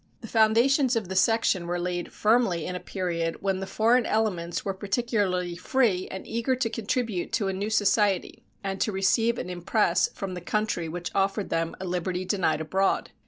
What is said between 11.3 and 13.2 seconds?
them a liberty denied abroad.